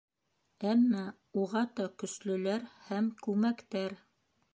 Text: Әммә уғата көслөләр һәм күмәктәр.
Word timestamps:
Әммә 0.69 1.01
уғата 1.41 1.85
көслөләр 2.03 2.65
һәм 2.87 3.11
күмәктәр. 3.29 3.95